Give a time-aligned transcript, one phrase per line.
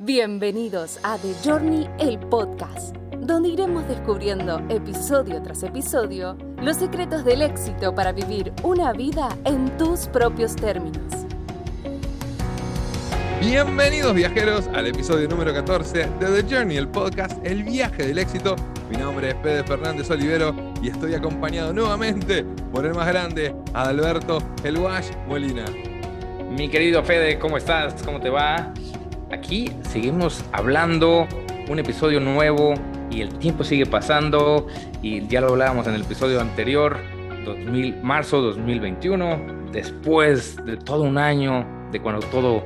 [0.00, 7.42] Bienvenidos a The Journey, el podcast, donde iremos descubriendo episodio tras episodio los secretos del
[7.42, 11.02] éxito para vivir una vida en tus propios términos.
[13.40, 18.54] Bienvenidos viajeros al episodio número 14 de The Journey, el podcast El viaje del éxito.
[18.88, 24.38] Mi nombre es Pedro Fernández Olivero y estoy acompañado nuevamente por el más grande, Adalberto
[24.62, 25.64] El Wash Molina.
[26.56, 28.00] Mi querido Fede, ¿cómo estás?
[28.04, 28.72] ¿Cómo te va?
[29.30, 31.28] Aquí seguimos hablando,
[31.68, 32.74] un episodio nuevo
[33.10, 34.66] y el tiempo sigue pasando
[35.02, 36.96] y ya lo hablábamos en el episodio anterior,
[37.44, 42.64] 2000, marzo 2021, después de todo un año de cuando todo,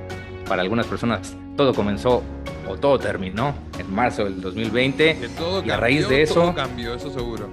[0.49, 2.23] para algunas personas, todo comenzó
[2.69, 6.43] o todo terminó en marzo del 2020 todo y a raíz de eso...
[6.43, 7.49] Todo cambió, eso seguro.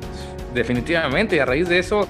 [0.53, 2.07] Definitivamente, y a raíz de eso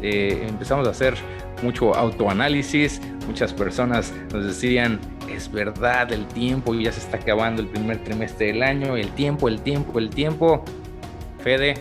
[0.00, 1.14] eh, empezamos a hacer
[1.62, 7.68] mucho autoanálisis, muchas personas nos decían, es verdad, el tiempo ya se está acabando el
[7.68, 10.64] primer trimestre del año, el tiempo, el tiempo, el tiempo.
[11.42, 11.74] Fede,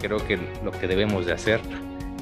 [0.00, 1.60] creo que lo que debemos de hacer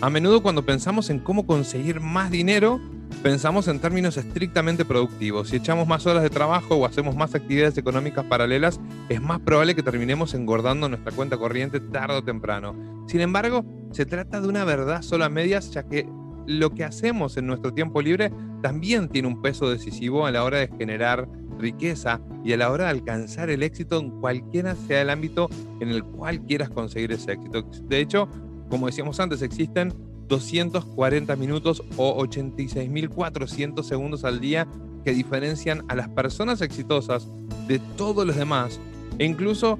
[0.00, 2.80] A menudo cuando pensamos en cómo conseguir más dinero,
[3.22, 5.48] pensamos en términos estrictamente productivos.
[5.48, 9.74] Si echamos más horas de trabajo o hacemos más actividades económicas paralelas, es más probable
[9.74, 12.76] que terminemos engordando nuestra cuenta corriente tarde o temprano.
[13.08, 16.08] Sin embargo, se trata de una verdad solo a medias, ya que
[16.46, 18.32] lo que hacemos en nuestro tiempo libre
[18.62, 21.28] también tiene un peso decisivo a la hora de generar
[21.58, 25.48] riqueza y a la hora de alcanzar el éxito en cualquiera sea el ámbito
[25.80, 27.62] en el cual quieras conseguir ese éxito.
[27.88, 28.28] De hecho,
[28.68, 29.94] como decíamos antes, existen
[30.28, 34.66] 240 minutos o 86.400 segundos al día
[35.04, 37.28] que diferencian a las personas exitosas
[37.66, 38.78] de todos los demás.
[39.18, 39.78] E incluso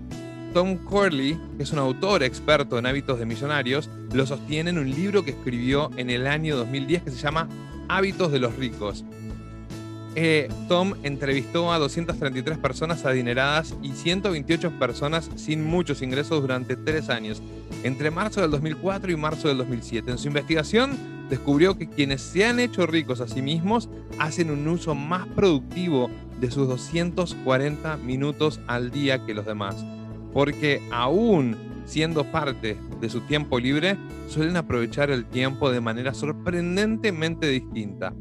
[0.55, 4.91] Tom Corley, que es un autor experto en hábitos de millonarios, lo sostiene en un
[4.91, 7.49] libro que escribió en el año 2010 que se llama
[7.89, 9.05] Hábitos de los ricos.
[10.21, 17.09] Eh, Tom entrevistó a 233 personas adineradas y 128 personas sin muchos ingresos durante tres
[17.09, 17.41] años,
[17.85, 20.11] entre marzo del 2004 y marzo del 2007.
[20.11, 20.99] En su investigación
[21.31, 26.11] descubrió que quienes se han hecho ricos a sí mismos hacen un uso más productivo
[26.41, 29.87] de sus 240 minutos al día que los demás,
[30.33, 33.97] porque aún siendo parte de su tiempo libre,
[34.27, 38.13] suelen aprovechar el tiempo de manera sorprendentemente distinta.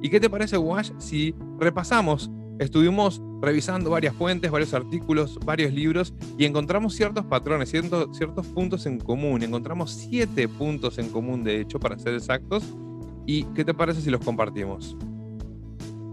[0.00, 2.30] ¿Y qué te parece, Wash, si repasamos?
[2.58, 8.86] Estuvimos revisando varias fuentes, varios artículos, varios libros y encontramos ciertos patrones, ciertos, ciertos puntos
[8.86, 9.42] en común.
[9.42, 12.64] Encontramos siete puntos en común, de hecho, para ser exactos.
[13.26, 14.96] ¿Y qué te parece si los compartimos?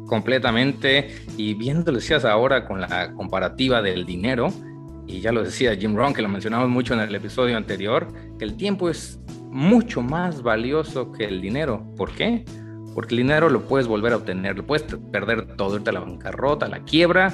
[0.08, 1.16] Completamente.
[1.38, 4.50] Y viendo, lo decías ahora con la comparativa del dinero,
[5.08, 8.46] y ya lo decía Jim Rohn, que lo mencionamos mucho en el episodio anterior, que
[8.46, 11.86] el tiempo es mucho más valioso que el dinero.
[11.96, 12.44] ¿Por qué?
[12.96, 16.70] Porque el dinero lo puedes volver a obtener, lo puedes perder todo, irte la bancarrota,
[16.70, 17.34] la quiebra,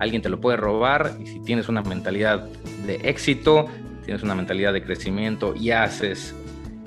[0.00, 2.48] alguien te lo puede robar y si tienes una mentalidad
[2.86, 3.66] de éxito,
[4.04, 6.34] tienes una mentalidad de crecimiento y haces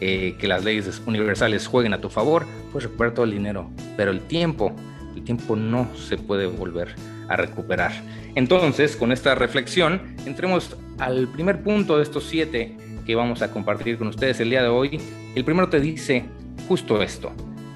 [0.01, 4.09] eh, que las leyes universales jueguen a tu favor, puedes recuperar todo el dinero, pero
[4.09, 4.75] el tiempo,
[5.15, 6.95] el tiempo no se puede volver
[7.29, 7.91] a recuperar.
[8.33, 12.75] Entonces, con esta reflexión, entremos al primer punto de estos siete
[13.05, 14.99] que vamos a compartir con ustedes el día de hoy.
[15.35, 16.25] El primero te dice
[16.67, 17.31] justo esto.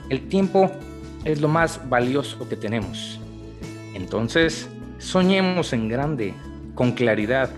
[0.10, 0.72] El tiempo
[1.24, 3.20] es lo más valioso que tenemos.
[3.94, 4.68] Entonces,
[4.98, 6.34] soñemos en grande,
[6.74, 7.52] con claridad.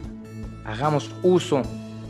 [0.65, 1.61] Hagamos uso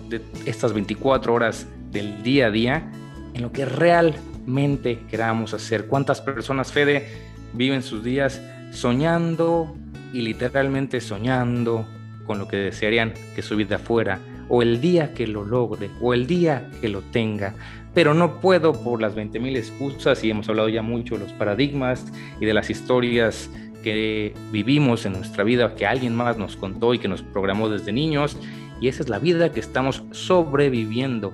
[0.09, 2.91] de estas 24 horas del día a día
[3.33, 5.85] en lo que realmente queramos hacer.
[5.87, 7.07] ¿Cuántas personas, Fede,
[7.53, 8.41] viven sus días
[8.71, 9.75] soñando
[10.11, 11.85] y literalmente soñando
[12.25, 14.19] con lo que desearían que su vida fuera?
[14.49, 17.55] O el día que lo logre, o el día que lo tenga,
[17.93, 22.05] pero no puedo por las 20.000 excusas y hemos hablado ya mucho de los paradigmas
[22.39, 23.49] y de las historias
[23.83, 27.91] que vivimos en nuestra vida, que alguien más nos contó y que nos programó desde
[27.91, 28.37] niños,
[28.79, 31.33] y esa es la vida que estamos sobreviviendo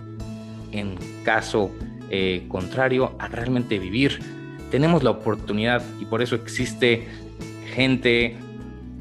[0.72, 1.72] en caso
[2.10, 4.20] eh, contrario a realmente vivir.
[4.72, 7.08] Tenemos la oportunidad y por eso existe
[7.74, 8.38] gente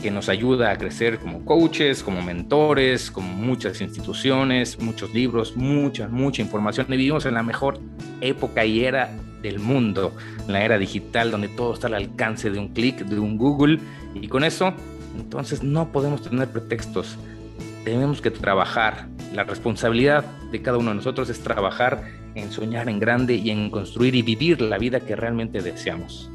[0.01, 6.09] que nos ayuda a crecer como coaches, como mentores, como muchas instituciones, muchos libros, mucha,
[6.09, 6.87] mucha información.
[6.91, 7.81] Y vivimos en la mejor
[8.21, 9.11] época y era
[9.43, 10.13] del mundo,
[10.49, 13.79] la era digital donde todo está al alcance de un clic, de un Google.
[14.15, 14.75] Y con eso,
[15.17, 17.17] entonces no podemos tener pretextos.
[17.85, 19.09] Tenemos que trabajar.
[19.33, 22.05] La responsabilidad de cada uno de nosotros es trabajar
[22.35, 26.31] en soñar en grande y en construir y vivir la vida que realmente deseamos.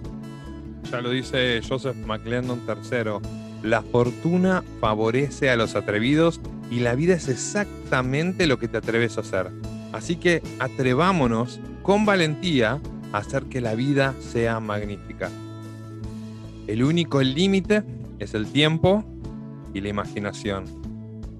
[0.92, 3.20] Ya lo dice Joseph McClendon III,
[3.64, 9.18] la fortuna favorece a los atrevidos y la vida es exactamente lo que te atreves
[9.18, 9.52] a hacer.
[9.92, 12.80] Así que atrevámonos con valentía
[13.12, 15.30] a hacer que la vida sea magnífica.
[16.68, 17.84] El único límite
[18.20, 19.04] es el tiempo
[19.74, 20.66] y la imaginación.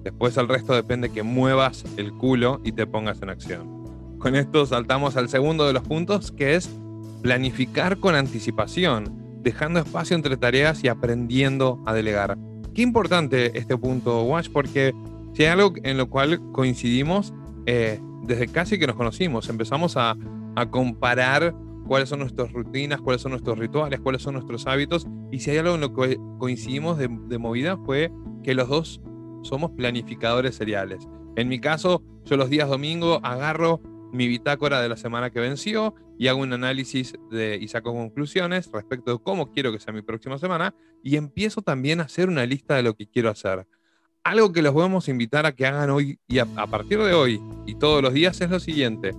[0.04, 4.18] Después el resto depende que muevas el culo y te pongas en acción.
[4.18, 6.68] Con esto saltamos al segundo de los puntos, que es
[7.22, 12.38] planificar con anticipación, dejando espacio entre tareas y aprendiendo a delegar.
[12.74, 14.94] Qué importante este punto, Wash, porque
[15.34, 17.34] si hay algo en lo cual coincidimos
[17.66, 20.16] eh, desde casi que nos conocimos, empezamos a,
[20.70, 21.54] comparar
[21.86, 25.58] cuáles son nuestras rutinas, cuáles son nuestros rituales, cuáles son nuestros hábitos, y si hay
[25.58, 28.12] algo en lo que coincidimos de, de movida fue
[28.42, 29.00] que los dos
[29.42, 31.08] somos planificadores seriales.
[31.36, 33.80] En mi caso, yo los días domingo agarro
[34.12, 38.70] mi bitácora de la semana que venció y hago un análisis de, y saco conclusiones
[38.70, 42.46] respecto de cómo quiero que sea mi próxima semana y empiezo también a hacer una
[42.46, 43.66] lista de lo que quiero hacer.
[44.22, 47.14] Algo que los vamos a invitar a que hagan hoy y a, a partir de
[47.14, 49.12] hoy y todos los días es lo siguiente.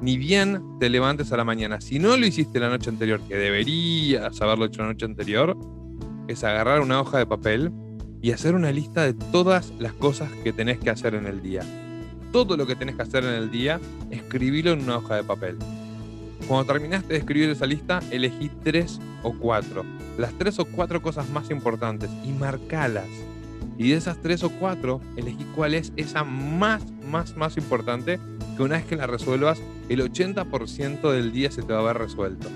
[0.00, 3.36] Ni bien te levantes a la mañana, si no lo hiciste la noche anterior, que
[3.36, 5.56] deberías haberlo hecho la noche anterior,
[6.28, 7.72] es agarrar una hoja de papel
[8.20, 11.62] y hacer una lista de todas las cosas que tenés que hacer en el día
[12.32, 13.78] todo lo que tenés que hacer en el día,
[14.10, 15.56] escribilo en una hoja de papel.
[16.48, 19.84] Cuando terminaste de escribir esa lista, elegí tres o cuatro,
[20.18, 23.08] las tres o cuatro cosas más importantes y marcalas.
[23.78, 28.18] Y de esas tres o cuatro, elegí cuál es esa más, más, más importante,
[28.56, 31.98] que una vez que la resuelvas, el 80% del día se te va a haber
[31.98, 32.48] resuelto.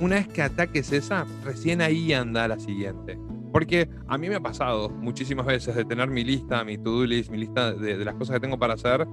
[0.00, 3.18] Una vez que ataques esa, recién ahí anda la siguiente.
[3.52, 7.30] Porque a mí me ha pasado muchísimas veces de tener mi lista, mi to-do list,
[7.30, 9.06] mi lista de, las cosas que tengo para hacer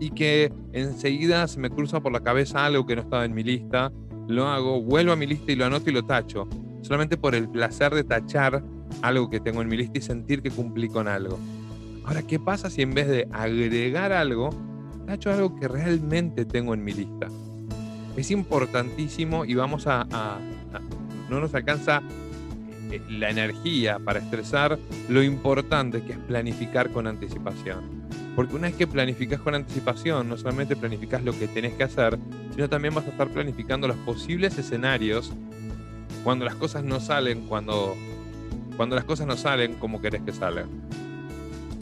[0.00, 3.42] y que enseguida se me cruza por la cabeza algo que no estaba en mi
[3.42, 3.92] lista,
[4.28, 6.48] lo hago, vuelvo a mi lista y lo anoto y lo tacho,
[6.80, 8.64] solamente por el placer de tachar
[9.02, 11.38] algo que tengo en mi lista y sentir que cumplí con algo.
[12.04, 14.50] Ahora, ¿qué pasa si en vez de agregar algo,
[15.06, 17.28] tacho algo que realmente tengo en mi lista?
[18.16, 20.06] Es importantísimo y vamos a,
[21.30, 22.02] no nos alcanza
[23.08, 28.02] la energía para estresar, lo importante que es planificar con anticipación.
[28.34, 32.18] Porque una vez que planificas con anticipación, no solamente planificas lo que tenés que hacer,
[32.54, 35.32] sino también vas a estar planificando los posibles escenarios
[36.24, 37.94] cuando las cosas no salen, cuando,
[38.76, 40.68] cuando las cosas no salen como querés que salgan.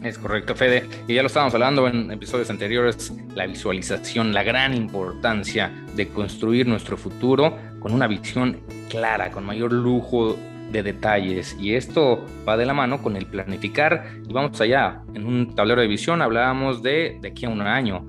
[0.03, 0.89] Es correcto, Fede.
[1.07, 6.67] Y ya lo estábamos hablando en episodios anteriores, la visualización, la gran importancia de construir
[6.67, 10.39] nuestro futuro con una visión clara, con mayor lujo
[10.71, 15.03] de detalles y esto va de la mano con el planificar y vamos allá.
[15.15, 18.07] En un tablero de visión hablábamos de de aquí a un año.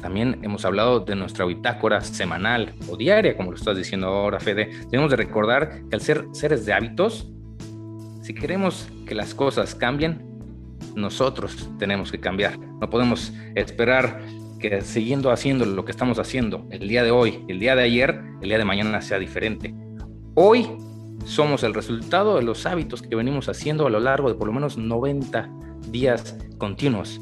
[0.00, 4.70] También hemos hablado de nuestra bitácora semanal o diaria, como lo estás diciendo ahora, Fede.
[4.90, 7.30] Tenemos de recordar que al ser seres de hábitos,
[8.22, 10.20] si queremos que las cosas cambien,
[10.96, 12.58] nosotros tenemos que cambiar.
[12.58, 14.20] No podemos esperar
[14.58, 18.20] que siguiendo haciendo lo que estamos haciendo el día de hoy, el día de ayer,
[18.40, 19.72] el día de mañana sea diferente.
[20.34, 20.68] Hoy
[21.24, 24.52] somos el resultado de los hábitos que venimos haciendo a lo largo de por lo
[24.52, 25.48] menos 90
[25.90, 27.20] días continuos.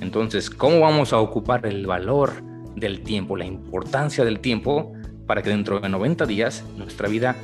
[0.00, 2.32] Entonces, ¿cómo vamos a ocupar el valor
[2.74, 4.92] del tiempo, la importancia del tiempo,
[5.26, 7.36] para que dentro de 90 días nuestra vida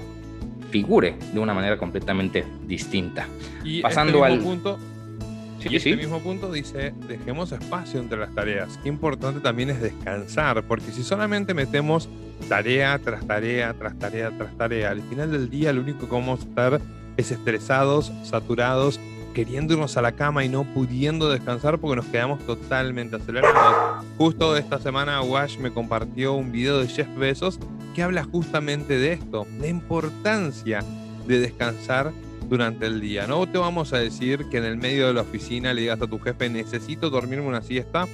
[0.71, 3.27] figure de una manera completamente distinta.
[3.63, 4.79] Y este Pasando al punto,
[5.71, 8.79] y este mismo punto dice, dejemos espacio entre las tareas.
[8.83, 12.09] Qué importante también es descansar, porque si solamente metemos
[12.43, 16.41] tarea tras tarea, tras tarea, tras tarea, al final del día lo único que vamos
[16.41, 16.81] a estar
[17.17, 19.01] es estresados, saturados,
[19.33, 24.05] queriendo irnos a la cama y no pudiendo descansar porque nos quedamos totalmente acelerados.
[24.19, 27.59] Justo esta semana Wash me compartió un video de Jeff Bezos
[27.95, 30.85] que habla justamente de esto, la importancia
[31.27, 32.13] de descansar
[32.49, 33.27] durante el día.
[33.27, 36.07] No te vamos a decir que en el medio de la oficina le digas a
[36.07, 38.07] tu jefe necesito dormirme una siesta,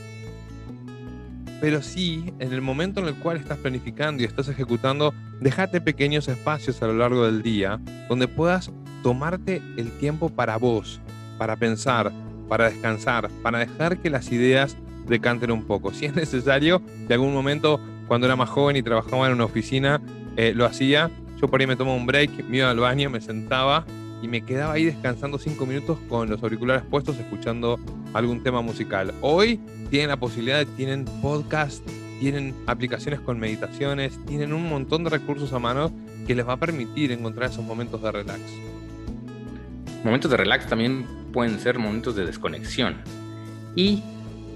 [1.60, 6.28] pero sí, en el momento en el cual estás planificando y estás ejecutando, déjate pequeños
[6.28, 8.70] espacios a lo largo del día donde puedas
[9.02, 11.00] tomarte el tiempo para vos,
[11.36, 12.12] para pensar,
[12.48, 15.92] para descansar, para dejar que las ideas decanten un poco.
[15.92, 20.00] Si es necesario, de algún momento, cuando era más joven y trabajaba en una oficina,
[20.36, 21.10] eh, lo hacía.
[21.40, 23.84] Yo por ahí me tomaba un break, me iba al baño, me sentaba
[24.22, 27.78] y me quedaba ahí descansando cinco minutos con los auriculares puestos, escuchando
[28.14, 29.14] algún tema musical.
[29.20, 29.60] Hoy
[29.90, 31.87] tienen la posibilidad, tienen podcast,
[32.20, 35.92] tienen aplicaciones con meditaciones, tienen un montón de recursos a mano
[36.26, 38.40] que les va a permitir encontrar esos momentos de relax.
[40.04, 42.96] Momentos de relax también pueden ser momentos de desconexión.
[43.75, 44.02] Y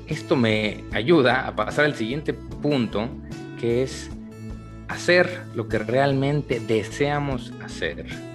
[0.07, 3.09] esto me ayuda a pasar al siguiente punto,
[3.61, 4.11] que es
[4.89, 8.32] hacer lo que realmente deseamos hacer.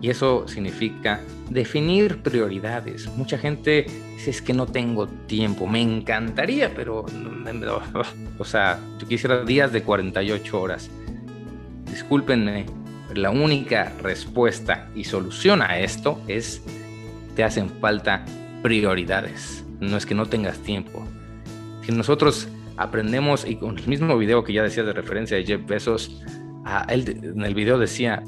[0.00, 3.08] Y eso significa definir prioridades.
[3.16, 7.04] Mucha gente dice es que no tengo tiempo, me encantaría, pero
[8.38, 10.90] o sea, yo quisiera días de 48 horas.
[11.90, 12.66] Discúlpenme,
[13.14, 16.62] la única respuesta y solución a esto es
[17.34, 18.24] te hacen falta
[18.62, 19.64] prioridades.
[19.80, 21.04] No es que no tengas tiempo.
[21.82, 25.66] Si nosotros aprendemos, y con el mismo video que ya decía de referencia de Jeff
[25.66, 26.22] Bezos,
[26.64, 28.22] a él en el video decía,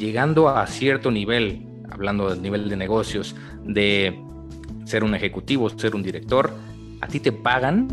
[0.00, 4.20] llegando a cierto nivel, hablando del nivel de negocios, de
[4.84, 6.52] ser un ejecutivo, ser un director,
[7.00, 7.86] a ti te pagan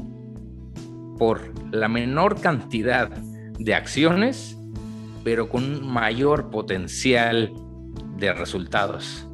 [1.19, 4.57] por la menor cantidad de acciones
[5.27, 7.51] pero con mayor potencial
[8.15, 9.27] de resultados,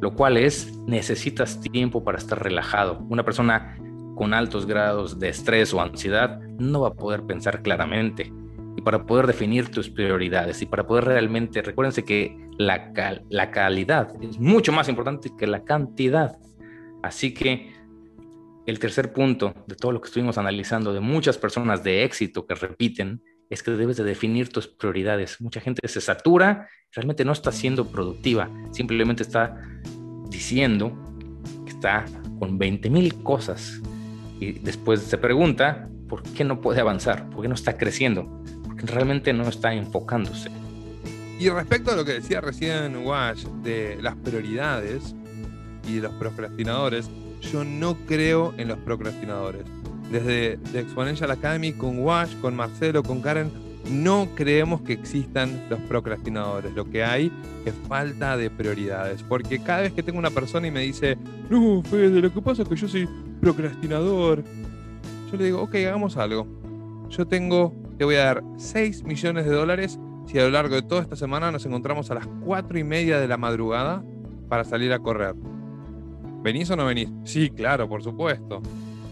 [0.00, 3.04] lo cual es necesitas tiempo para estar relajado.
[3.08, 3.76] Una persona
[4.14, 8.32] con altos grados de estrés o ansiedad no va a poder pensar claramente.
[8.76, 12.92] Y para poder definir tus prioridades y para poder realmente, recuérdense que la,
[13.28, 16.38] la calidad es mucho más importante que la cantidad.
[17.02, 17.72] Así que
[18.66, 22.54] el tercer punto de todo lo que estuvimos analizando de muchas personas de éxito que
[22.54, 25.40] repiten es que debes de definir tus prioridades.
[25.40, 29.60] Mucha gente se satura, realmente no está siendo productiva, simplemente está
[30.28, 30.96] diciendo
[31.64, 32.04] que está
[32.38, 33.82] con 20 mil cosas
[34.38, 38.39] y después se pregunta por qué no puede avanzar, por qué no está creciendo,
[38.82, 40.50] realmente no está enfocándose.
[41.38, 45.14] Y respecto a lo que decía recién Wash de las prioridades
[45.88, 47.10] y de los procrastinadores,
[47.40, 49.64] yo no creo en los procrastinadores
[50.10, 53.50] desde The Exponential Academy, con Wash, con Marcelo, con Karen,
[53.90, 56.74] no creemos que existan los procrastinadores.
[56.74, 57.32] Lo que hay
[57.64, 59.22] es falta de prioridades.
[59.22, 61.16] Porque cada vez que tengo una persona y me dice,
[61.48, 63.08] no, Fede, lo que pasa es que yo soy
[63.40, 64.42] procrastinador,
[65.30, 66.46] yo le digo, ok, hagamos algo.
[67.08, 70.80] Yo tengo, te voy a dar 6 millones de dólares si a lo largo de
[70.80, 74.02] toda esta semana nos encontramos a las 4 y media de la madrugada
[74.48, 75.34] para salir a correr.
[76.42, 77.10] ¿Venís o no venís?
[77.24, 78.62] Sí, claro, por supuesto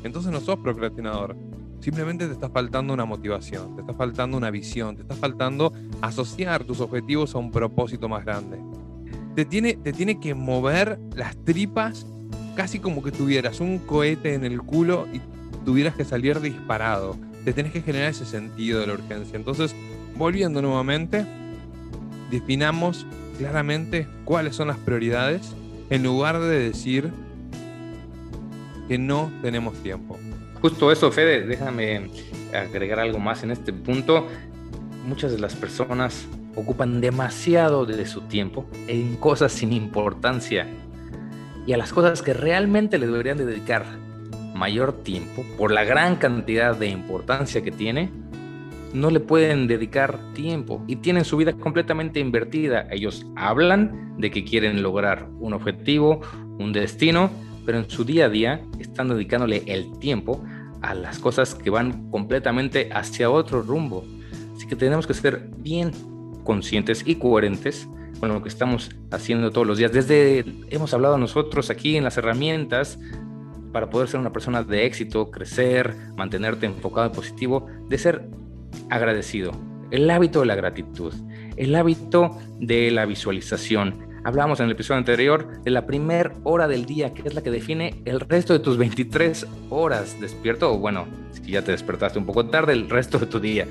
[0.05, 1.37] entonces no sos procrastinador.
[1.81, 6.65] Simplemente te está faltando una motivación, te está faltando una visión, te está faltando asociar
[6.65, 8.59] tus objetivos a un propósito más grande.
[9.35, 12.07] Te tiene, te tiene que mover las tripas
[12.57, 15.21] casi como que tuvieras un cohete en el culo y
[15.67, 17.17] tuvieras que salir disparado.
[17.49, 19.35] Te tenés que generar ese sentido de la urgencia.
[19.35, 19.75] Entonces,
[20.17, 21.25] volviendo nuevamente,
[22.31, 23.07] definamos
[23.39, 25.55] claramente cuáles son las prioridades
[25.89, 27.11] en lugar de decir
[28.87, 30.19] que no tenemos tiempo.
[30.61, 32.11] Justo eso, Fede, déjame
[32.53, 34.27] agregar algo más en este punto.
[35.07, 40.67] Muchas de las personas ocupan demasiado de su tiempo en cosas sin importancia
[41.67, 43.87] y a las cosas que realmente le deberían dedicar
[44.59, 48.11] mayor tiempo por la gran cantidad de importancia que tiene,
[48.93, 52.87] no le pueden dedicar tiempo y tienen su vida completamente invertida.
[52.91, 56.21] Ellos hablan de que quieren lograr un objetivo,
[56.59, 57.31] un destino,
[57.65, 60.43] pero en su día a día están dedicándole el tiempo
[60.81, 64.05] a las cosas que van completamente hacia otro rumbo.
[64.57, 65.93] Así que tenemos que ser bien
[66.45, 67.89] conscientes y coherentes
[68.21, 69.93] con lo que estamos haciendo todos los días.
[69.93, 72.99] Desde hemos hablado nosotros aquí en las herramientas
[73.73, 78.29] para poder ser una persona de éxito, crecer, mantenerte enfocado y positivo, de ser
[78.91, 79.53] agradecido.
[79.91, 81.15] El hábito de la gratitud,
[81.57, 84.07] el hábito de la visualización.
[84.25, 87.51] Hablábamos en el episodio anterior de la primera hora del día, que es la que
[87.51, 92.27] define el resto de tus 23 horas despierto, o bueno, si ya te despertaste un
[92.27, 93.67] poco tarde, el resto de tu día.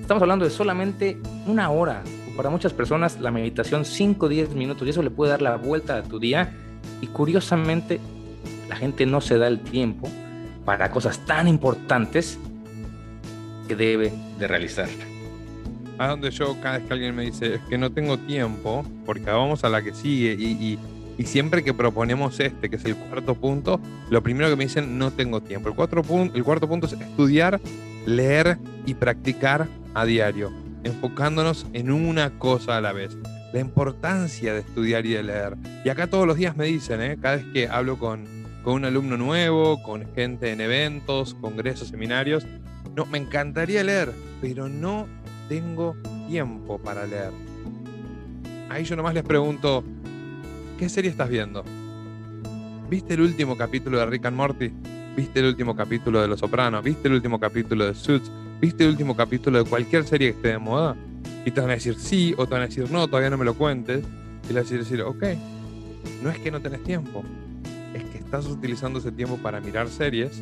[0.00, 2.02] Estamos hablando de solamente una hora.
[2.36, 5.56] Para muchas personas la meditación 5 o 10 minutos y eso le puede dar la
[5.56, 6.56] vuelta a tu día.
[7.02, 8.00] Y curiosamente
[8.70, 10.08] la gente no se da el tiempo
[10.64, 12.38] para cosas tan importantes
[13.68, 14.88] que debe de realizar
[16.00, 19.24] a donde yo cada vez que alguien me dice es que no tengo tiempo, porque
[19.24, 20.78] vamos a la que sigue y,
[21.18, 24.96] y, siempre que proponemos este, que es el cuarto punto, lo primero que me dicen
[24.96, 25.68] no tengo tiempo.
[25.68, 27.60] El, cuatro el cuarto punto es estudiar,
[28.06, 30.50] leer y practicar a diario,
[30.84, 33.18] enfocándonos en una cosa a la vez.
[33.52, 35.56] La importancia de estudiar y de leer.
[35.84, 37.18] Y acá todos los días me dicen, ¿eh?
[37.20, 38.26] cada vez que hablo con,
[38.62, 42.46] con un alumno nuevo, con gente en eventos, congresos, seminarios,
[42.94, 45.06] no, me encantaría leer, pero no
[45.48, 45.96] tengo
[46.28, 47.32] tiempo para leer.
[48.68, 49.84] Ahí yo nomás les pregunto,
[50.78, 51.64] ¿qué serie estás viendo?
[52.88, 54.72] ¿Viste el último capítulo de Rick and Morty?
[55.16, 56.82] ¿Viste el último capítulo de Los Sopranos?
[56.82, 58.30] ¿Viste el último capítulo de Suits?
[58.60, 60.96] ¿Viste el último capítulo de cualquier serie que esté de moda?
[61.44, 63.44] Y te van a decir sí o te van a decir no, todavía no me
[63.44, 64.04] lo cuentes.
[64.48, 65.24] Y le vas a decir, ok,
[66.22, 67.22] no es que no tenés tiempo,
[68.30, 70.40] estás utilizando ese tiempo para mirar series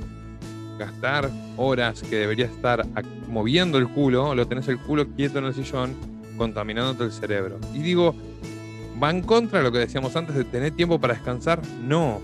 [0.78, 2.86] gastar horas que deberías estar
[3.28, 5.96] moviendo el culo, lo tenés el culo quieto en el sillón,
[6.36, 7.58] contaminándote el cerebro.
[7.74, 8.14] Y digo,
[9.02, 11.62] ¿va en contra de lo que decíamos antes de tener tiempo para descansar?
[11.82, 12.20] No.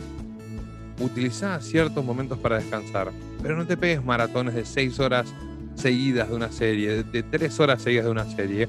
[1.01, 3.11] Utiliza ciertos momentos para descansar,
[3.43, 5.33] pero no te pegues maratones de seis horas
[5.77, 8.69] seguidas de una serie, de tres horas seguidas de una serie.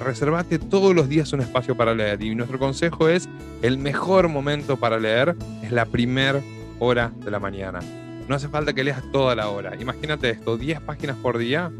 [0.00, 2.22] Reservate todos los días un espacio para leer.
[2.22, 3.28] Y nuestro consejo es,
[3.62, 6.40] el mejor momento para leer es la primera
[6.78, 7.80] hora de la mañana.
[8.28, 9.74] No hace falta que leas toda la hora.
[9.80, 11.70] Imagínate esto, 10 páginas por día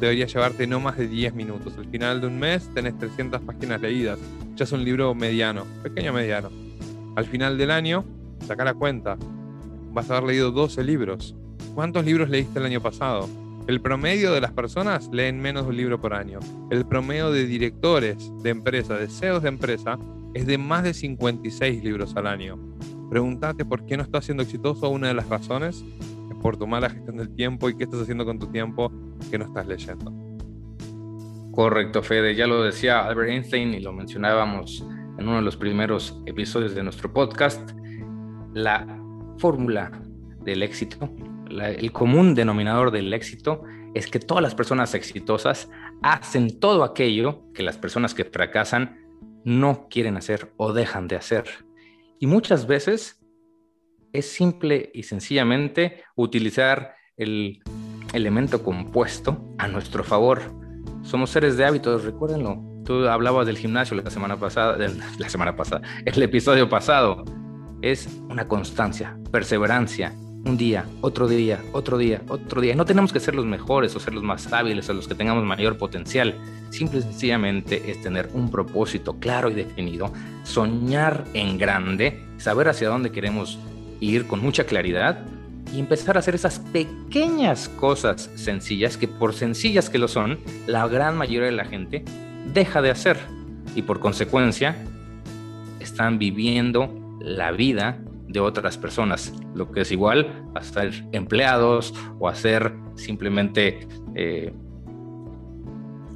[0.00, 1.74] debería llevarte no más de 10 minutos.
[1.78, 4.18] Al final de un mes tenés 300 páginas leídas.
[4.54, 6.50] Ya es un libro mediano, pequeño mediano.
[7.16, 8.04] Al final del año,
[8.46, 9.16] saca la cuenta.
[9.92, 11.34] Vas a haber leído 12 libros.
[11.74, 13.28] ¿Cuántos libros leíste el año pasado?
[13.66, 16.38] El promedio de las personas leen menos de un libro por año.
[16.70, 19.98] El promedio de directores de empresa, de CEOs de empresa,
[20.34, 22.56] es de más de 56 libros al año.
[23.10, 24.88] Pregúntate por qué no estás siendo exitoso.
[24.88, 25.84] Una de las razones
[26.30, 28.92] es por tu mala gestión del tiempo y qué estás haciendo con tu tiempo
[29.32, 30.12] que no estás leyendo.
[31.50, 32.36] Correcto, Fede.
[32.36, 34.86] Ya lo decía Albert Einstein y lo mencionábamos
[35.18, 37.72] en uno de los primeros episodios de nuestro podcast.
[38.54, 38.86] La
[39.38, 39.90] fórmula
[40.44, 41.10] del éxito,
[41.48, 43.62] el común denominador del éxito
[43.94, 45.70] es que todas las personas exitosas
[46.02, 49.00] hacen todo aquello que las personas que fracasan
[49.44, 51.44] no quieren hacer o dejan de hacer.
[52.18, 53.20] Y muchas veces
[54.12, 57.60] es simple y sencillamente utilizar el
[58.12, 60.42] elemento compuesto a nuestro favor.
[61.02, 62.62] Somos seres de hábitos, recuérdenlo.
[62.84, 64.76] Tú hablabas del gimnasio la semana pasada,
[65.18, 67.24] la semana pasada, el episodio pasado.
[67.82, 70.12] Es una constancia, perseverancia,
[70.46, 72.76] un día, otro día, otro día, otro día.
[72.76, 75.44] No tenemos que ser los mejores o ser los más hábiles o los que tengamos
[75.44, 76.34] mayor potencial.
[76.70, 80.12] Simple y sencillamente es tener un propósito claro y definido,
[80.44, 83.58] soñar en grande, saber hacia dónde queremos
[84.00, 85.26] ir con mucha claridad
[85.74, 90.86] y empezar a hacer esas pequeñas cosas sencillas que por sencillas que lo son, la
[90.86, 92.04] gran mayoría de la gente
[92.52, 93.18] deja de hacer
[93.74, 94.76] y por consecuencia
[95.80, 97.98] están viviendo la vida
[98.36, 104.52] de otras personas, lo que es igual a ser empleados o hacer simplemente eh,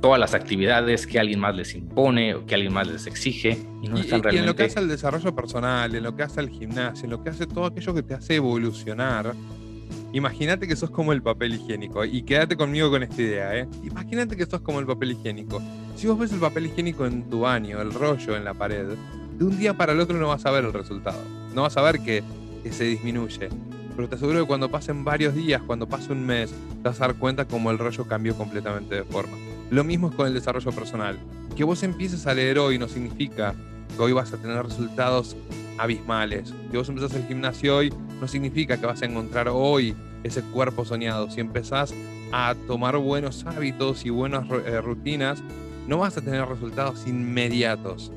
[0.02, 3.88] todas las actividades que alguien más les impone o que alguien más les exige y
[3.88, 4.38] no están realmente...
[4.38, 7.22] en lo que hace el desarrollo personal, en lo que hace el gimnasio, en lo
[7.22, 9.34] que hace todo aquello que te hace evolucionar,
[10.12, 13.66] imagínate que sos como el papel higiénico y quédate conmigo con esta idea, ¿eh?
[13.82, 15.62] Imagínate que sos como el papel higiénico.
[15.96, 18.88] Si vos ves el papel higiénico en tu baño, el rollo en la pared,
[19.38, 21.39] de un día para el otro no vas a ver el resultado.
[21.54, 22.22] No vas a ver que,
[22.70, 23.48] se disminuye.
[23.96, 27.06] Pero te aseguro que cuando pasen varios días, cuando pase un mes, te vas a
[27.06, 29.36] dar cuenta como el rollo cambió completamente de forma.
[29.70, 31.18] Lo mismo es con el desarrollo personal.
[31.56, 33.54] Que vos empieces a leer hoy no significa
[33.96, 35.36] que hoy vas a tener resultados
[35.78, 36.52] abismales.
[36.70, 40.84] Que vos empezás el gimnasio hoy no significa que vas a encontrar hoy ese cuerpo
[40.84, 41.30] soñado.
[41.30, 41.94] Si empezás
[42.32, 45.42] a tomar buenos hábitos y buenas eh, rutinas,
[45.86, 48.12] no vas a tener resultados inmediatos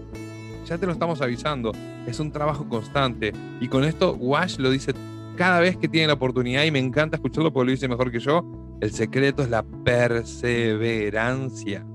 [0.66, 1.72] ya te lo estamos avisando.
[2.08, 3.34] Es un trabajo constante.
[3.60, 4.94] Y con esto, Wash lo dice
[5.36, 8.20] cada vez que tiene la oportunidad y me encanta escucharlo porque lo dice mejor que
[8.20, 8.46] yo.
[8.82, 11.86] El secreto es la perseverancia.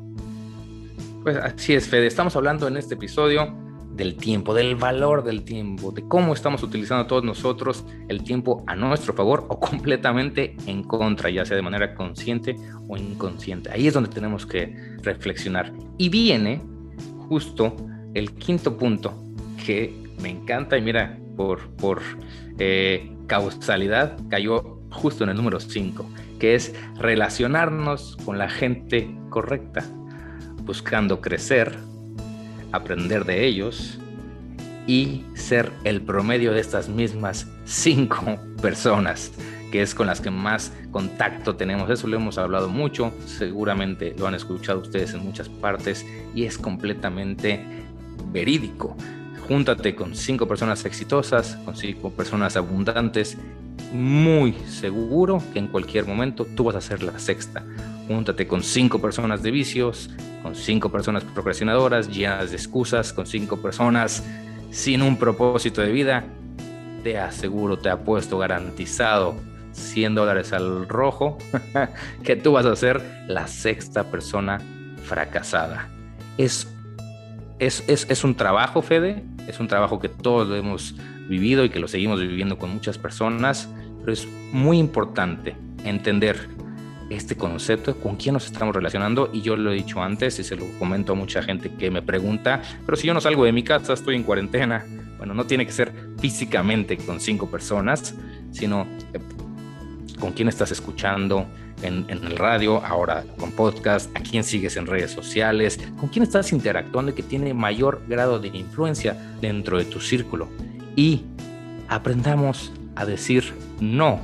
[1.23, 2.07] Pues así es, Fede.
[2.07, 3.55] Estamos hablando en este episodio
[3.95, 8.77] del tiempo, del valor del tiempo, de cómo estamos utilizando todos nosotros el tiempo a
[8.77, 12.55] nuestro favor o completamente en contra, ya sea de manera consciente
[12.89, 13.71] o inconsciente.
[13.71, 15.73] Ahí es donde tenemos que reflexionar.
[15.99, 16.63] Y viene
[17.29, 17.75] justo
[18.15, 19.15] el quinto punto
[19.65, 22.03] que me encanta y mira, por, por
[22.59, 29.85] eh, causalidad cayó justo en el número 5, que es relacionarnos con la gente correcta,
[30.63, 31.77] buscando crecer,
[32.73, 33.99] aprender de ellos
[34.87, 39.31] y ser el promedio de estas mismas cinco personas
[39.71, 41.91] que es con las que más contacto tenemos.
[41.91, 46.59] Eso lo hemos hablado mucho, seguramente lo han escuchado ustedes en muchas partes y es
[46.59, 47.61] completamente
[48.31, 48.97] verídico.
[49.47, 53.39] Júntate con cinco personas exitosas, con cinco personas abundantes,
[53.93, 57.65] muy seguro que en cualquier momento tú vas a ser la sexta.
[58.07, 60.11] Júntate con cinco personas de vicios,
[60.43, 64.23] con cinco personas procrastinadoras, llenas de excusas, con cinco personas
[64.71, 66.25] sin un propósito de vida.
[67.03, 69.37] Te aseguro, te apuesto garantizado
[69.73, 71.39] 100 dólares al rojo,
[72.25, 74.61] que tú vas a ser la sexta persona
[75.05, 75.89] fracasada.
[76.37, 76.69] Es,
[77.59, 80.95] es, es, un trabajo, Fede, es un trabajo que todos hemos
[81.29, 83.69] vivido y que lo seguimos viviendo con muchas personas,
[84.01, 86.49] pero es muy importante entender
[87.11, 90.57] este concepto, con quién nos estamos relacionando y yo lo he dicho antes y se
[90.57, 93.63] lo comento a mucha gente que me pregunta, pero si yo no salgo de mi
[93.63, 94.85] casa, estoy en cuarentena,
[95.17, 98.15] bueno, no tiene que ser físicamente con cinco personas,
[98.53, 99.21] sino eh,
[100.21, 101.47] con quién estás escuchando
[101.83, 106.53] en, el radio, ahora con podcast, a quién sigues en redes sociales, con quién estás
[106.53, 110.49] interactuando y que tiene mayor grado de influencia dentro de tu círculo.
[110.97, 111.25] Y
[111.89, 114.21] aprendamos a decir no.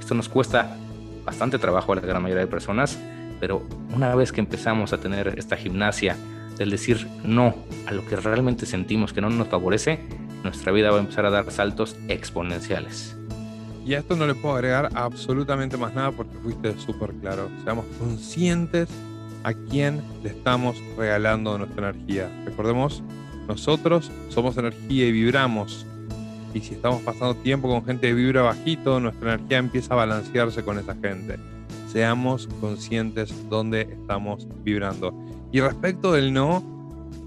[0.00, 0.76] Esto nos cuesta
[1.24, 2.98] bastante trabajo a la gran mayoría de personas,
[3.38, 6.16] pero una vez que empezamos a tener esta gimnasia
[6.56, 7.54] del decir no
[7.86, 10.00] a lo que realmente sentimos que no nos favorece,
[10.42, 13.19] nuestra vida va a empezar a dar saltos exponenciales.
[13.84, 17.48] Y a esto no le puedo agregar absolutamente más nada porque fuiste súper claro.
[17.64, 18.88] Seamos conscientes
[19.42, 22.30] a quién le estamos regalando nuestra energía.
[22.44, 23.02] Recordemos,
[23.48, 25.86] nosotros somos energía y vibramos.
[26.52, 30.62] Y si estamos pasando tiempo con gente que vibra bajito, nuestra energía empieza a balancearse
[30.62, 31.38] con esa gente.
[31.90, 35.14] Seamos conscientes dónde estamos vibrando.
[35.52, 36.62] Y respecto del no,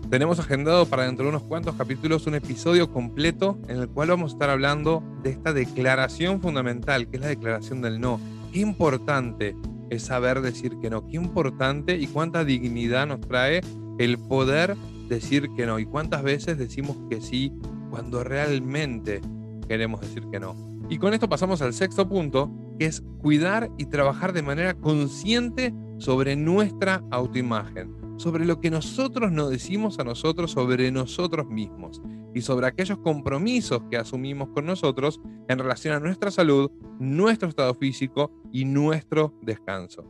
[0.10, 4.32] tenemos agendado para dentro de unos cuantos capítulos un episodio completo en el cual vamos
[4.32, 8.20] a estar hablando de esta declaración fundamental, que es la declaración del no.
[8.52, 9.56] Qué importante
[9.90, 13.62] es saber decir que no, qué importante y cuánta dignidad nos trae
[13.98, 14.76] el poder
[15.08, 17.52] decir que no y cuántas veces decimos que sí
[17.90, 19.22] cuando realmente
[19.68, 20.56] queremos decir que no.
[20.90, 25.74] Y con esto pasamos al sexto punto, que es cuidar y trabajar de manera consciente
[25.98, 32.02] sobre nuestra autoimagen sobre lo que nosotros nos decimos a nosotros sobre nosotros mismos
[32.34, 37.74] y sobre aquellos compromisos que asumimos con nosotros en relación a nuestra salud, nuestro estado
[37.76, 40.06] físico y nuestro descanso.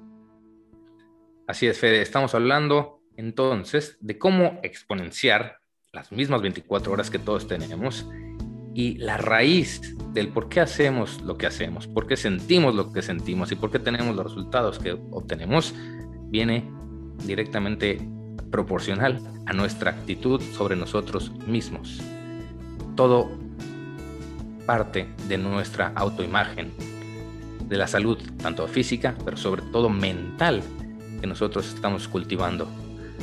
[1.47, 2.01] Así es, Fede.
[2.01, 5.57] Estamos hablando entonces de cómo exponenciar
[5.91, 8.07] las mismas 24 horas que todos tenemos
[8.73, 13.01] y la raíz del por qué hacemos lo que hacemos, por qué sentimos lo que
[13.01, 15.75] sentimos y por qué tenemos los resultados que obtenemos,
[16.29, 16.71] viene
[17.25, 17.99] directamente
[18.51, 22.01] proporcional a nuestra actitud sobre nosotros mismos.
[22.95, 23.31] Todo
[24.65, 26.71] parte de nuestra autoimagen,
[27.67, 30.61] de la salud, tanto física, pero sobre todo mental,
[31.19, 32.67] que nosotros estamos cultivando.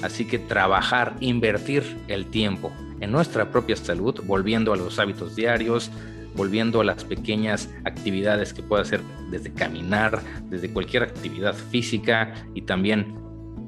[0.02, 5.90] Así que trabajar, invertir el tiempo en nuestra propia salud, volviendo a los hábitos diarios,
[6.34, 12.62] volviendo a las pequeñas actividades que puede hacer desde caminar, desde cualquier actividad física y
[12.62, 13.14] también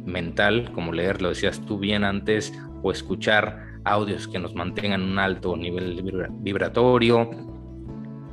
[0.05, 5.19] mental, como leer, lo decías tú bien antes, o escuchar audios que nos mantengan un
[5.19, 6.03] alto nivel
[6.41, 7.31] vibratorio.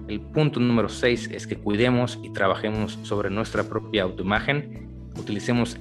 [0.07, 5.77] El punto número 6 es que cuidemos y trabajemos sobre nuestra propia autoimagen, utilicemos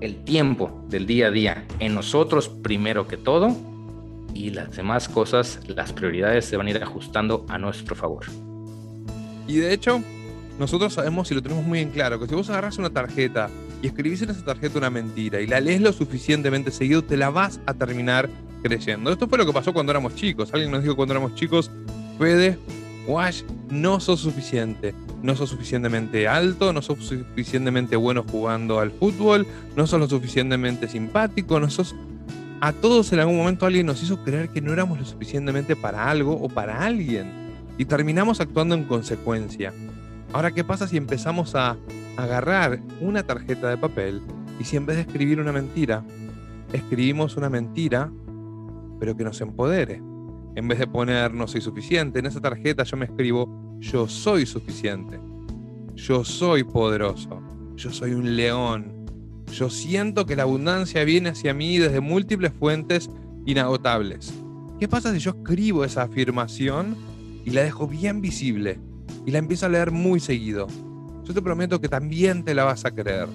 [0.00, 3.56] el tiempo del día a día en nosotros primero que todo
[4.34, 8.24] y las demás cosas, las prioridades se van a ir ajustando a nuestro favor.
[9.46, 10.02] Y de hecho,
[10.58, 13.50] nosotros sabemos y lo tenemos muy en claro que si vos agarras una tarjeta
[13.82, 17.30] y escribís en esa tarjeta una mentira y la lees lo suficientemente seguido, te la
[17.30, 18.30] vas a terminar
[18.62, 19.10] creyendo.
[19.10, 20.50] Esto fue lo que pasó cuando éramos chicos.
[20.54, 21.70] Alguien nos dijo cuando éramos chicos,
[22.16, 22.56] Fede,
[23.08, 24.94] Wash, no sos suficiente.
[25.22, 30.88] No sos suficientemente alto, no sos suficientemente bueno jugando al fútbol, no sos lo suficientemente
[30.88, 31.94] simpático, no sos...
[32.60, 36.08] A todos en algún momento alguien nos hizo creer que no éramos lo suficientemente para
[36.08, 37.32] algo o para alguien.
[37.76, 39.72] Y terminamos actuando en consecuencia.
[40.32, 41.76] Ahora, ¿qué pasa si empezamos a
[42.16, 44.22] agarrar una tarjeta de papel
[44.58, 46.02] y si en vez de escribir una mentira,
[46.72, 48.10] escribimos una mentira,
[48.98, 50.02] pero que nos empodere?
[50.54, 54.46] En vez de poner no soy suficiente, en esa tarjeta yo me escribo yo soy
[54.46, 55.20] suficiente,
[55.96, 57.42] yo soy poderoso,
[57.76, 59.04] yo soy un león,
[59.52, 63.10] yo siento que la abundancia viene hacia mí desde múltiples fuentes
[63.44, 64.32] inagotables.
[64.78, 66.96] ¿Qué pasa si yo escribo esa afirmación
[67.44, 68.78] y la dejo bien visible
[69.26, 70.66] y la empiezo a leer muy seguido?
[71.24, 73.28] Yo te prometo que también te la vas a creer.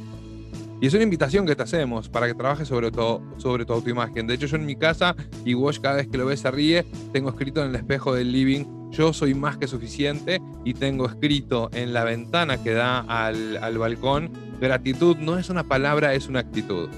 [0.79, 4.27] Y es una invitación que te hacemos para que trabajes sobre, todo, sobre tu autoimagen.
[4.27, 6.85] De hecho, yo en mi casa, y Wash cada vez que lo ves se ríe,
[7.11, 11.69] tengo escrito en el espejo del living, yo soy más que suficiente, y tengo escrito
[11.73, 14.29] en la ventana que da al, al balcón,
[14.61, 16.89] gratitud no es una palabra, es una actitud.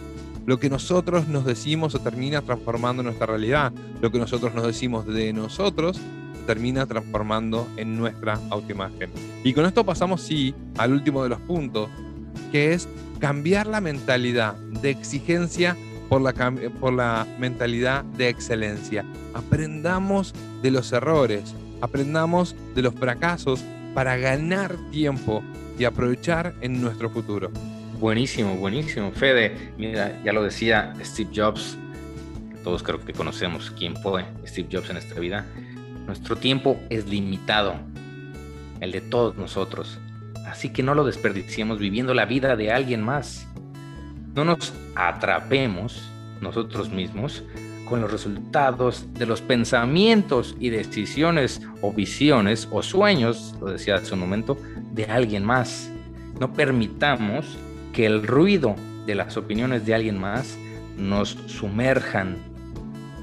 [0.45, 3.71] Lo que nosotros nos decimos se termina transformando nuestra realidad.
[4.01, 6.01] Lo que nosotros nos decimos de nosotros
[6.49, 9.11] termina transformando en nuestra autoimagen.
[9.43, 11.91] Y con esto pasamos, sí, al último de los puntos,
[12.51, 15.77] que es cambiar la mentalidad de exigencia
[16.09, 16.33] por la,
[16.79, 19.05] por la mentalidad de excelencia.
[19.35, 20.33] Aprendamos
[20.63, 25.43] de los errores, aprendamos de los fracasos para ganar tiempo
[25.77, 27.51] y aprovechar en nuestro futuro.
[27.99, 29.11] Buenísimo, buenísimo.
[29.11, 31.77] Fede, mira, ya lo decía Steve Jobs,
[32.63, 35.45] todos creo que conocemos quién fue Steve Jobs en esta vida.
[36.09, 37.75] Nuestro tiempo es limitado,
[38.79, 39.99] el de todos nosotros.
[40.47, 43.45] Así que no lo desperdiciemos viviendo la vida de alguien más.
[44.33, 46.09] No nos atrapemos
[46.41, 47.43] nosotros mismos
[47.87, 54.15] con los resultados de los pensamientos y decisiones o visiones o sueños, lo decía hace
[54.15, 54.57] un momento,
[54.91, 55.91] de alguien más.
[56.39, 57.45] No permitamos
[57.93, 60.57] que el ruido de las opiniones de alguien más
[60.97, 62.48] nos sumerjan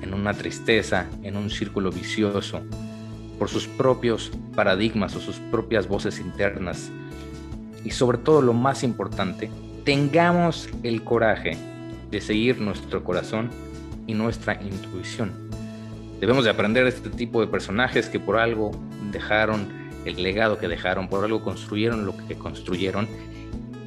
[0.07, 2.63] en una tristeza, en un círculo vicioso,
[3.39, 6.91] por sus propios paradigmas o sus propias voces internas
[7.85, 9.51] y sobre todo lo más importante,
[9.85, 11.57] tengamos el coraje
[12.11, 13.51] de seguir nuestro corazón
[14.07, 15.33] y nuestra intuición.
[16.21, 18.73] Debemos de aprender de este tipo de personajes que por algo
[19.13, 19.69] dejaron
[20.05, 23.07] el legado que dejaron, por algo construyeron lo que construyeron.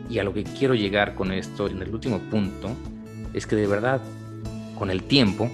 [0.09, 2.69] Y a lo que quiero llegar con esto, en el último punto,
[3.33, 4.01] es que de verdad,
[4.77, 5.49] con el tiempo,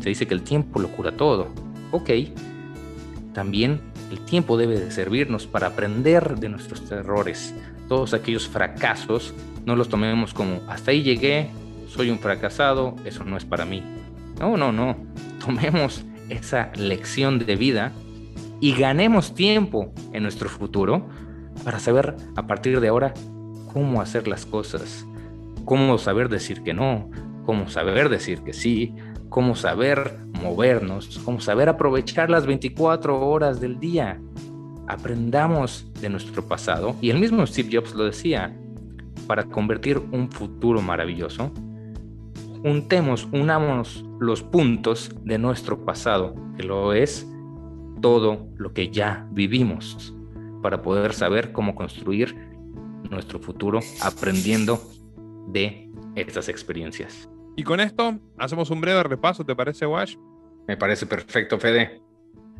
[0.00, 1.48] se dice que el tiempo lo cura todo.
[1.92, 2.10] Ok,
[3.32, 7.54] también el tiempo debe de servirnos para aprender de nuestros errores,
[7.88, 9.34] todos aquellos fracasos,
[9.64, 11.50] no los tomemos como hasta ahí llegué,
[11.88, 13.82] soy un fracasado, eso no es para mí.
[14.38, 14.96] No, no, no.
[15.44, 17.92] Tomemos esa lección de vida
[18.60, 21.08] y ganemos tiempo en nuestro futuro
[21.64, 23.14] para saber a partir de ahora
[23.72, 25.06] cómo hacer las cosas,
[25.64, 27.10] cómo saber decir que no,
[27.44, 28.94] cómo saber decir que sí,
[29.30, 34.20] cómo saber movernos, cómo saber aprovechar las 24 horas del día
[34.88, 38.56] aprendamos de nuestro pasado, y el mismo Steve Jobs lo decía,
[39.28, 41.52] para convertir un futuro maravilloso,
[42.62, 47.26] juntemos, unamos los puntos de nuestro pasado, que lo es
[48.02, 50.12] todo lo que ya vivimos,
[50.60, 52.34] para poder saber cómo construir
[53.08, 54.80] nuestro futuro aprendiendo
[55.46, 57.28] de estas experiencias.
[57.60, 60.16] Y con esto hacemos un breve repaso, ¿te parece, Wash?
[60.66, 62.00] Me parece perfecto, Fede.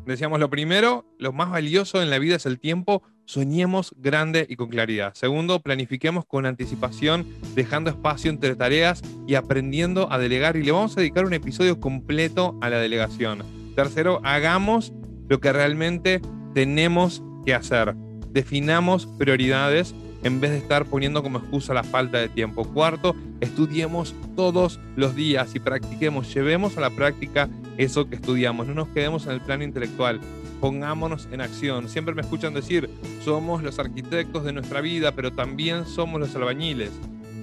[0.05, 3.01] Decíamos lo primero, lo más valioso en la vida es el tiempo.
[3.25, 5.15] Soñemos grande y con claridad.
[5.15, 10.55] Segundo, planifiquemos con anticipación, dejando espacio entre tareas y aprendiendo a delegar.
[10.55, 13.41] Y le vamos a dedicar un episodio completo a la delegación.
[13.75, 14.93] Tercero, hagamos
[15.27, 16.21] lo que realmente
[16.53, 17.95] tenemos que hacer.
[18.29, 22.63] Definamos prioridades en vez de estar poniendo como excusa la falta de tiempo.
[22.65, 28.73] Cuarto, estudiemos todos los días y practiquemos, llevemos a la práctica eso que estudiamos, no
[28.73, 30.19] nos quedemos en el plano intelectual,
[30.59, 31.89] pongámonos en acción.
[31.89, 32.89] Siempre me escuchan decir,
[33.23, 36.91] somos los arquitectos de nuestra vida, pero también somos los albañiles.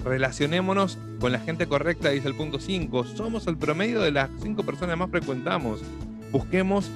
[0.03, 3.03] Relacionémonos con la gente correcta, dice el punto 5.
[3.03, 5.81] Somos el promedio de las cinco personas más frecuentamos.
[6.31, 6.89] Busquemos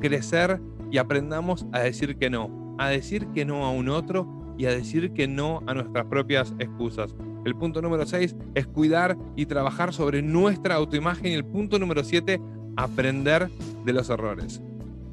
[0.00, 0.60] crecer
[0.92, 2.76] y aprendamos a decir que no.
[2.78, 6.52] A decir que no a un otro y a decir que no a nuestras propias
[6.58, 7.14] excusas.
[7.44, 11.28] El punto número 6 es cuidar y trabajar sobre nuestra autoimagen.
[11.28, 12.40] Y el punto número 7,
[12.76, 13.48] aprender
[13.84, 14.60] de los errores.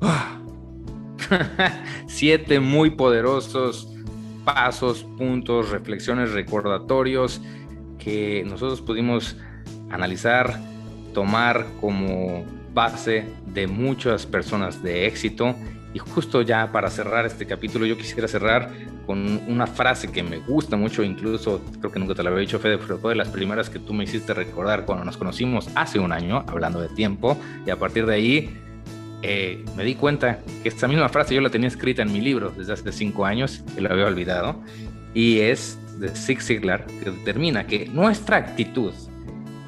[2.08, 3.92] Siete muy poderosos
[4.44, 7.42] pasos, puntos, reflexiones, recordatorios
[7.98, 9.38] que nosotros pudimos
[9.90, 10.60] analizar,
[11.14, 15.56] tomar como base de muchas personas de éxito.
[15.94, 18.72] Y justo ya para cerrar este capítulo, yo quisiera cerrar
[19.06, 22.60] con una frase que me gusta mucho, incluso creo que nunca te la había dicho,
[22.60, 26.12] Fede, fue de las primeras que tú me hiciste recordar cuando nos conocimos hace un
[26.12, 28.58] año, hablando de tiempo, y a partir de ahí
[29.22, 32.52] eh, me di cuenta que esta misma frase yo la tenía escrita en mi libro
[32.52, 34.62] desde hace cinco años y la había olvidado,
[35.14, 38.94] y es de Zig Ziglar, que determina que nuestra actitud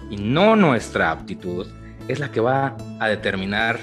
[0.09, 1.67] y no nuestra aptitud
[2.07, 3.79] es la que va a determinar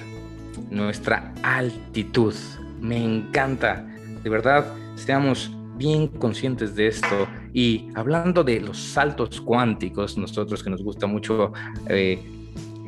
[0.71, 2.35] nuestra altitud.
[2.81, 3.85] Me encanta,
[4.23, 7.27] de verdad seamos bien conscientes de esto.
[7.53, 11.53] Y hablando de los saltos cuánticos, nosotros que nos gusta mucho
[11.89, 12.23] eh,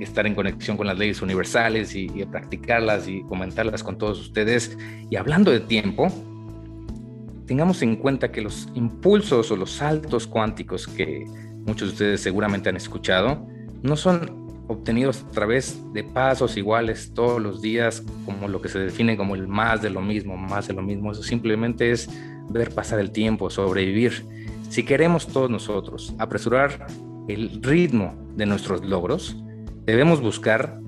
[0.00, 4.76] estar en conexión con las leyes universales y, y practicarlas y comentarlas con todos ustedes.
[5.10, 6.08] Y hablando de tiempo,
[7.46, 11.24] tengamos en cuenta que los impulsos o los saltos cuánticos que
[11.66, 13.46] muchos de ustedes seguramente han escuchado,
[13.82, 18.78] no son obtenidos a través de pasos iguales todos los días, como lo que se
[18.78, 21.12] define como el más de lo mismo, más de lo mismo.
[21.12, 22.08] Eso simplemente es
[22.48, 24.24] ver pasar el tiempo, sobrevivir.
[24.68, 26.86] Si queremos todos nosotros apresurar
[27.28, 29.36] el ritmo de nuestros logros,
[29.84, 30.80] debemos buscar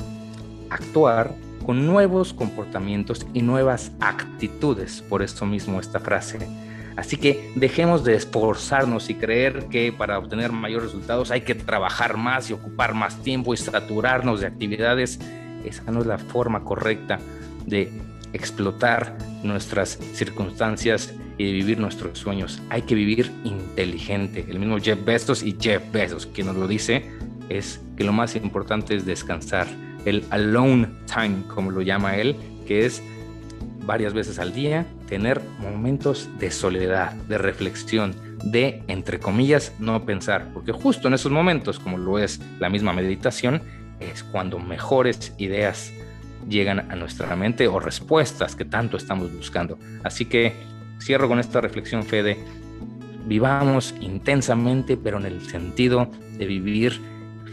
[0.70, 5.02] actuar con nuevos comportamientos y nuevas actitudes.
[5.02, 6.38] Por esto mismo esta frase.
[6.98, 12.16] Así que dejemos de esforzarnos y creer que para obtener mayores resultados hay que trabajar
[12.16, 15.20] más y ocupar más tiempo y saturarnos de actividades.
[15.64, 17.20] Esa no es la forma correcta
[17.66, 17.92] de
[18.32, 22.60] explotar nuestras circunstancias y de vivir nuestros sueños.
[22.68, 24.44] Hay que vivir inteligente.
[24.48, 27.08] El mismo Jeff Bezos y Jeff Bezos, quien nos lo dice,
[27.48, 29.68] es que lo más importante es descansar.
[30.04, 32.34] El alone time, como lo llama él,
[32.66, 33.04] que es
[33.86, 40.48] varias veces al día, tener momentos de soledad, de reflexión, de, entre comillas, no pensar,
[40.52, 43.62] porque justo en esos momentos, como lo es la misma meditación,
[44.00, 45.92] es cuando mejores ideas
[46.48, 49.78] llegan a nuestra mente o respuestas que tanto estamos buscando.
[50.04, 50.52] Así que
[51.00, 52.38] cierro con esta reflexión, Fede.
[53.26, 57.00] Vivamos intensamente, pero en el sentido de vivir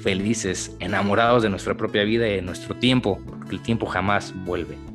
[0.02, 4.95] felices, enamorados de nuestra propia vida y de nuestro tiempo, porque el tiempo jamás vuelve.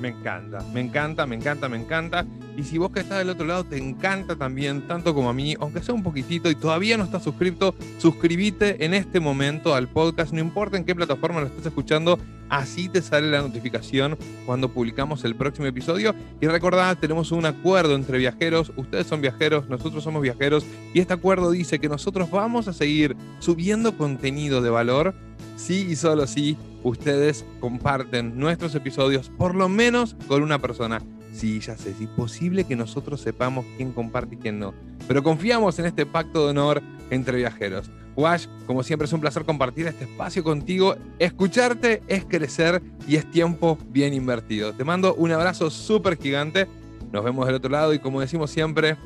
[0.00, 2.26] Me encanta, me encanta, me encanta, me encanta.
[2.56, 5.56] Y si vos que estás del otro lado te encanta también, tanto como a mí,
[5.58, 10.32] aunque sea un poquitito y todavía no estás suscrito, suscríbete en este momento al podcast,
[10.32, 15.24] no importa en qué plataforma lo estés escuchando, así te sale la notificación cuando publicamos
[15.24, 16.14] el próximo episodio.
[16.40, 21.14] Y recordad, tenemos un acuerdo entre viajeros, ustedes son viajeros, nosotros somos viajeros, y este
[21.14, 25.14] acuerdo dice que nosotros vamos a seguir subiendo contenido de valor,
[25.56, 31.02] sí y solo si ustedes comparten nuestros episodios por lo menos con una persona.
[31.32, 34.74] Sí, ya sé, es imposible que nosotros sepamos quién comparte y quién no.
[35.06, 37.90] Pero confiamos en este pacto de honor entre viajeros.
[38.16, 40.96] Wash, como siempre es un placer compartir este espacio contigo.
[41.20, 44.72] Escucharte es crecer y es tiempo bien invertido.
[44.72, 46.66] Te mando un abrazo súper gigante.
[47.12, 48.96] Nos vemos del otro lado y como decimos siempre,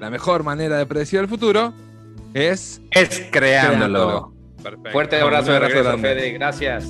[0.00, 1.74] la mejor manera de predecir el futuro
[2.32, 2.80] es...
[2.90, 4.35] Es creándolo.
[4.66, 4.90] Perfecto.
[4.90, 6.30] Fuerte abrazo de regreso, Fede.
[6.32, 6.88] Gracias.